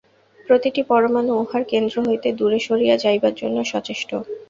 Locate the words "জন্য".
3.41-3.57